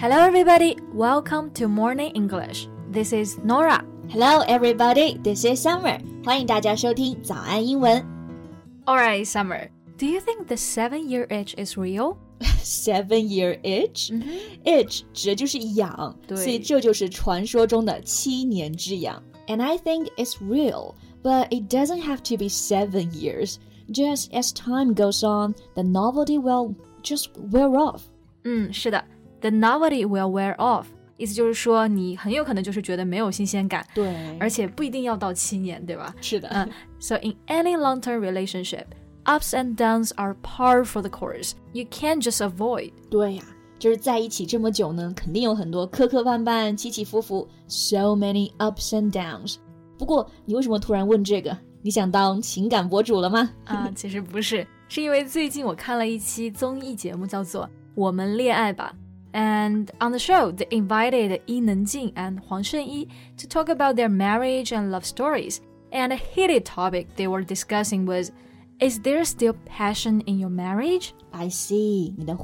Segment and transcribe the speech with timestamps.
[0.00, 0.78] Hello, everybody.
[0.94, 2.68] Welcome to Morning English.
[2.90, 3.84] This is Norah.
[4.08, 5.18] Hello, everybody.
[5.22, 6.00] This is Summer.
[6.24, 8.02] 欢迎大家收听早安英文。
[8.86, 9.68] All right, Summer.
[9.98, 12.16] Do you think the seven-year itch is real?
[12.64, 14.62] Seven-year itch, mm-hmm.
[14.64, 19.22] itch 指就是痒，所以这就是传说中的七年之痒。
[19.48, 23.56] And I think it's real, but it doesn't have to be seven years.
[23.90, 28.00] Just as time goes on, the novelty will just wear off.
[28.44, 29.04] 嗯，是的。
[29.40, 30.84] ，the novelty will wear off。
[31.16, 36.14] 意思就是说，你很有可能就是觉得没有新鲜感，对而且不一定要到七年，对吧？
[36.22, 36.48] 是的。
[36.48, 36.66] 嗯
[36.98, 38.86] ，So in any long-term relationship,
[39.24, 41.52] ups and downs are par for the course.
[41.72, 42.92] You can't just avoid.
[43.10, 43.42] 对呀、
[43.78, 49.56] 就是在一起这么久呢，肯定有很多磕磕绊绊、起起伏伏，so many ups and downs。
[49.98, 51.54] 不过，你为什么突然问这个？
[51.82, 53.50] 你想当情感博主了吗？
[53.66, 58.94] 啊，其实不是，是因为最近我看了一期综艺节目，叫做《我们恋爱吧》。
[59.32, 64.72] And on the show, they invited Yi Nengjing and Huang Shengyi to talk about their marriage
[64.72, 65.60] and love stories.
[65.92, 68.32] And a heated topic they were discussing was
[68.80, 71.14] Is there still passion in your marriage?
[71.32, 72.14] I see.
[72.16, 72.38] Mm.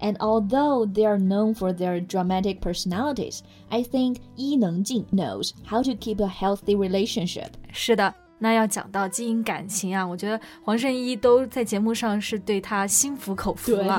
[0.00, 5.82] And although they are known for their dramatic personalities, I think Yi Nengjing knows how
[5.82, 7.56] to keep a healthy relationship.
[7.72, 8.23] 是的。
[8.44, 13.98] 那要讲到经营感情啊，我觉得黄圣依都在节目上是对他心服口服了。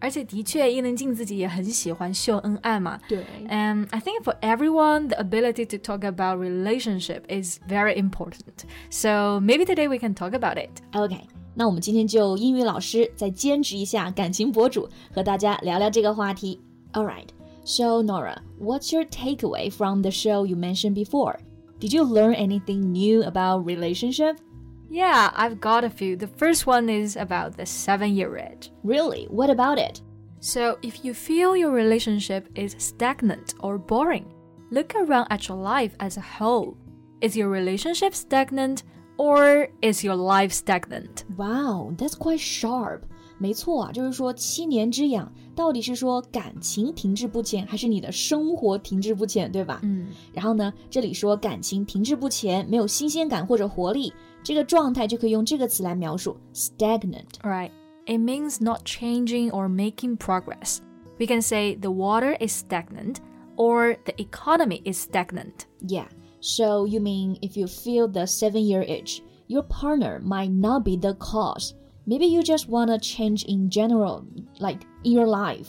[0.00, 2.98] 而且的确，伊能静自己也很喜欢秀恩爱嘛。
[3.08, 3.18] 对。
[3.48, 8.64] Um, I think for everyone, the ability to talk about relationship is very important.
[8.90, 10.82] So maybe today we can talk about it.
[10.92, 11.20] Okay.
[11.54, 16.60] 那我们今天就英语老师再兼职一下感情博主，和大家聊聊这个话题。
[16.92, 17.28] All right.
[17.64, 21.36] So Norah, what's your takeaway from the show you mentioned before?
[21.78, 24.40] Did you learn anything new about relationship?
[24.88, 26.16] Yeah, I've got a few.
[26.16, 28.70] The first one is about the seven year itch.
[28.82, 29.24] Really?
[29.24, 30.00] What about it?
[30.40, 34.32] So, if you feel your relationship is stagnant or boring,
[34.70, 36.76] look around at your life as a whole.
[37.20, 38.84] Is your relationship stagnant
[39.18, 41.24] or is your life stagnant?
[41.36, 43.06] Wow, that's quite sharp.
[43.37, 49.79] 没错啊，就是说七年之痒，到底是说感情停滞不前，还是你的生活停滞不前，对吧？
[49.83, 54.13] 嗯，然后呢，这里说感情停滞不前，没有新鲜感或者活力，
[54.43, 57.39] 这个状态就可以用这个词来描述：stagnant。
[57.41, 57.71] Right.
[58.05, 60.79] It means not changing or making progress.
[61.19, 63.17] We can say the water is stagnant
[63.55, 65.65] or the economy is stagnant.
[65.87, 66.07] Yeah.
[66.39, 71.13] So you mean if you feel the seven-year itch, your partner might not be the
[71.13, 71.75] cause.
[72.05, 74.23] Maybe you just want to change in general,
[74.59, 75.67] like in your life.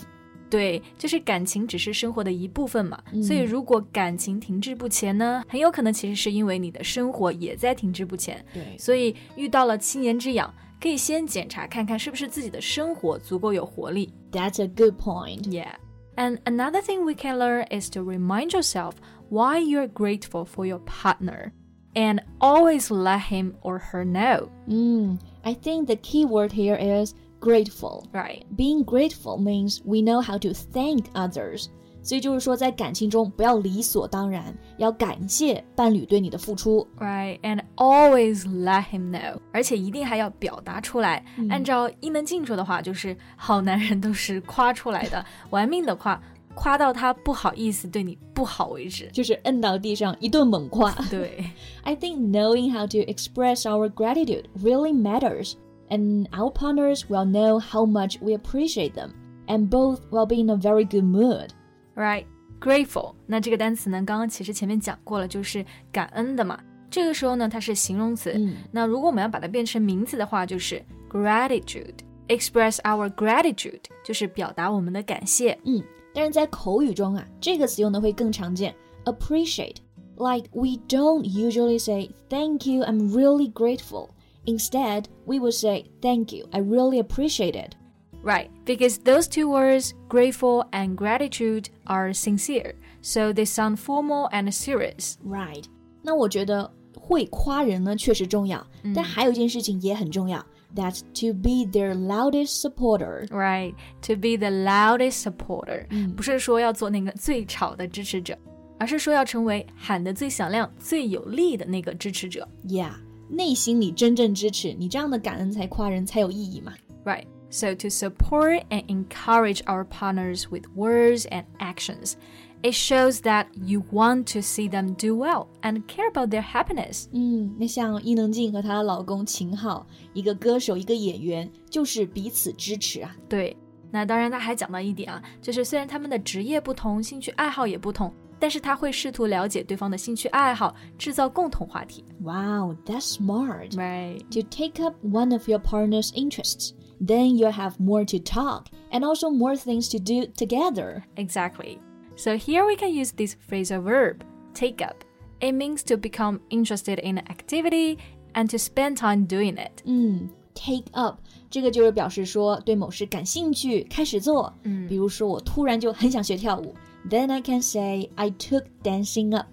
[0.48, 8.44] 对，就是感情只是生活的一部分嘛，所以如果感情停滞不前呢，很有可能其实是因为你的生活也在停滞不前。
[8.52, 14.12] 对所以遇到了七年之痒，可以先检查看看是不是自己的生活足够有活力。
[14.30, 15.44] That's a good point.
[15.44, 15.76] Yeah.
[16.16, 18.96] And another thing we can learn is to remind yourself
[19.30, 21.52] why you're grateful for your partner
[21.96, 24.48] and always let him or her know.
[24.68, 28.04] Mm, I think the key word here is grateful.
[28.12, 28.44] Right.
[28.56, 31.68] Being grateful means we know how to thank others.
[32.04, 36.84] 所以就是说，在感情中不要理所当然，要感谢伴侣对你的付出。
[36.98, 41.24] Right, and always let him know，而且一定还要表达出来。
[41.48, 46.20] 按照伊能静说的话，就是好男人都是夸出来的，玩命的夸，
[46.56, 49.08] 夸到他不好意思对你不好为止。
[49.12, 50.92] 就是摁到地上一顿猛夸。
[51.10, 51.44] 对
[51.82, 55.54] I think knowing how to express our gratitude really matters,
[55.88, 59.10] and our partners will know how much we appreciate them,
[59.46, 61.48] and both will be in a very good mood.
[61.94, 62.24] ，right,
[62.60, 63.14] grateful。
[63.26, 66.58] 那这个单词呢，刚刚其实前面讲过了，就是感恩的嘛。
[66.90, 68.32] 这个时候呢，它是形容词。
[68.36, 75.58] 嗯那如果我们要把它变成名词的话，就是 gratitude。Express our gratitude 就是表达我们的感谢。
[75.64, 75.82] 嗯，
[76.16, 78.74] 但是在口语中啊，这个词用的会更常见，
[79.04, 84.10] appreciate。Like we don't usually say thank you, I'm really grateful.
[84.44, 87.74] Instead, we would say thank you, I really appreciate it.
[88.22, 94.52] Right, because those two words, grateful and gratitude, are sincere, so they sound formal and
[94.52, 95.14] serious.
[95.24, 95.64] Right.
[96.02, 98.64] 那我觉得会夸人呢确实重要，
[98.94, 103.26] 但还有一件事情也很重要 ，That's to be their loudest supporter.
[103.28, 108.36] Right, to be the loudest supporter，、不是说要做那个最吵的支持者，
[108.78, 112.48] 而是说要成为喊得最响亮、最有力的那个支持者。
[112.66, 112.92] Yeah，
[113.28, 116.72] 内心里真正支持你，这样的感恩才夸人才有意义嘛。
[117.04, 117.24] Right.
[117.50, 122.14] So to support and encourage our partners with words and actions,
[122.62, 127.06] it shows that you want to see them do well and care about their happiness.
[127.12, 133.16] 嗯，那像伊能静和她的老公秦昊，一个歌手，一个演员，就是彼此支持啊。
[133.28, 133.56] 对，
[133.90, 142.04] 那当然，他还讲到一点啊，就是虽然他们的职业不同，兴趣爱好也不同，但是他会试图了解对方的兴趣爱好，制造共同话题。
[142.22, 143.72] Wow, that's smart.
[143.72, 144.20] Right.
[144.30, 146.72] To take up one of your partner's interests,
[147.04, 151.02] then you'll have more to talk and also more things to do together.
[151.16, 151.78] Exactly.
[152.16, 154.22] So here we can use this phrasal verb,
[154.54, 154.96] take up.
[155.40, 157.98] It means to become interested in an activity
[158.34, 159.82] and to spend time doing it.
[159.84, 161.18] 嗯，take up
[161.50, 164.52] 这个就是表示说对某事感兴趣，开始做。
[164.62, 166.74] 嗯比如说我突然就很想学跳舞，
[167.08, 169.48] then I can say I took dancing up.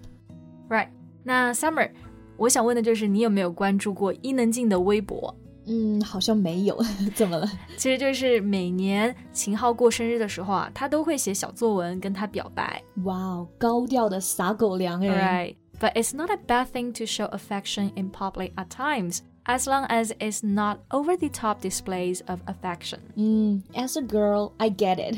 [0.68, 0.88] Right.
[1.24, 1.90] 那 Summer，
[2.36, 5.34] 我想问的就是你有没有关注过伊能静的微博？
[5.67, 6.77] 嗯，好像没有，
[7.15, 7.49] 怎么了？
[7.77, 12.81] 其实就是每年秦昊过生日的时候啊，他都会写小作文跟他表白。
[13.03, 15.07] 哇哦，高调的撒狗粮哎。
[15.09, 15.55] Right.
[15.77, 19.86] But it's not a bad thing to show affection in public at times, as long
[19.88, 22.98] as it's not over the top displays of affection.
[23.16, 25.16] 嗯，as a girl, I get it.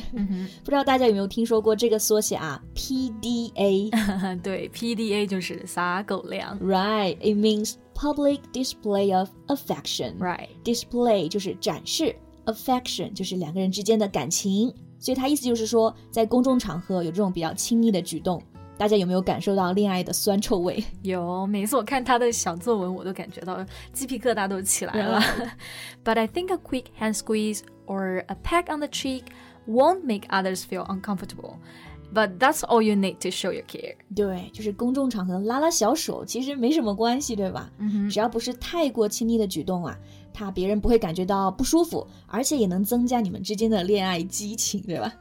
[0.64, 2.62] 不知道大家有没有听说过这个缩写啊？
[2.74, 3.90] PDA.
[4.40, 6.58] 对，PDA 就是撒狗粮。
[6.60, 10.16] Right, it means public display of affection.
[10.18, 10.48] Right.
[10.64, 12.14] Display 就是展示，
[12.46, 18.42] affection 就是两个人之间的感情，所以它意思就是说，在公众场合有这种比较亲密的举动，
[18.77, 20.83] 大家有没有感受到恋爱的酸臭味？
[21.01, 25.19] 有，每次我看他的小作文，我都感觉到鸡皮疙瘩都起来了。
[26.05, 29.23] But I think a quick hand squeeze or a peck on the cheek
[29.67, 31.55] won't make others feel uncomfortable.
[32.13, 33.95] But that's all you need to show your care.
[34.15, 37.69] 对，就是公众场合拉拉小手，其实没什么关系，对吧？
[37.79, 39.97] 嗯只要不是太过亲密的举动啊，
[40.36, 45.12] 他别人不会感觉到不舒服，而且也能增加你们之间的恋爱激情，对吧？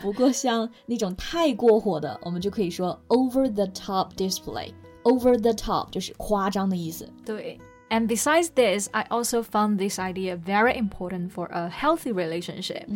[0.00, 7.08] 不过像那种太过火的，我们就可以说 over the top display。over the top 就是夸张的意思。
[7.24, 7.58] 对。
[7.90, 12.86] And besides this, I also found this idea very important for a healthy relationship.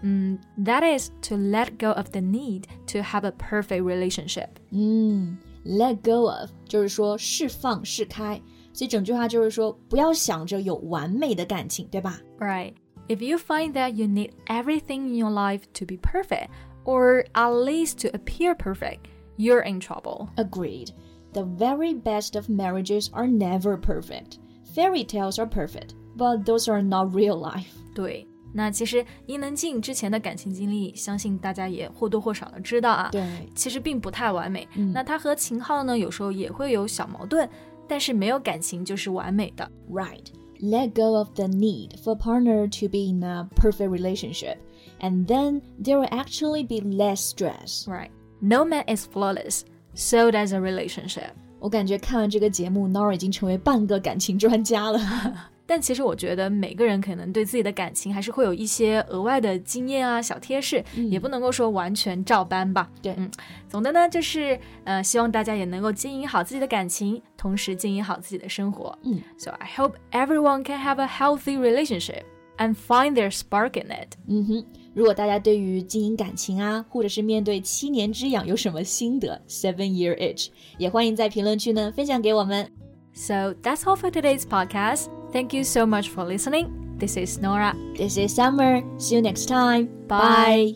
[0.00, 4.50] Mm, that is to let go of the need to have a perfect relationship.
[4.70, 8.40] 嗯，let go of 就是说释放、释开，
[8.79, 12.75] 所以整句话就是说不要想着有完美的感情，对吧？Right.
[13.09, 16.47] If you find that you need everything in your life to be perfect,
[16.85, 18.99] or at least to appear perfect,
[19.35, 20.29] you're in trouble.
[20.37, 20.91] Agreed.
[21.33, 24.37] The very best of marriages are never perfect.
[24.73, 27.65] Fairy tales are perfect, but those are not real life.
[27.93, 33.09] 对，那其实伊能静之前的感情经历，相信大家也或多或少的知道啊。
[33.11, 34.65] 对，其实并不太完美。
[34.75, 37.47] 嗯那她和秦昊呢，有时候也会有小矛盾，
[37.89, 39.69] 但是没有感情就是完美的。
[39.91, 40.27] Right.
[40.61, 44.57] Let go of the need for a partner to be in a perfect relationship,
[44.99, 47.87] and then there will actually be less stress.
[47.87, 48.11] Right.
[48.41, 49.63] No man is flawless,
[49.95, 51.31] so does a relationship.
[51.59, 54.99] 我感觉看完这个节目，Norah 已经成为半个感情专家了。
[55.69, 62.89] 但其实我觉得每个人可能对自己的感情还是会有一些额外的经验啊、小贴士，也不能够说完全照搬吧。
[63.03, 63.29] 对嗯，
[63.67, 68.97] 总的呢就是呃，希望大家也能够经营好自己的感情，同时经营好自己的生活。
[69.03, 72.23] 嗯，So I hope everyone can have a healthy relationship
[72.57, 74.15] and find their spark in it.
[74.27, 80.49] 嗯哼，如果大家对于经营感情啊，或者是面对七年之痒有什么心得，Seven Year Age，
[80.79, 82.71] 也欢迎在评论区呢分享给我们。
[83.13, 85.18] So that's all for today's podcast.
[85.31, 86.97] Thank you so much for listening.
[86.97, 87.75] This is Norah.
[87.95, 88.81] This is Summer.
[88.99, 89.87] See you next time.
[90.07, 90.73] Bye.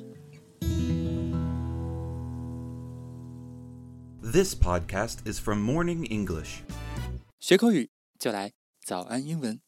[4.22, 6.64] This podcast is from Morning English.
[7.40, 7.90] 学口语
[8.20, 8.54] 就来
[8.86, 9.60] 早安英文。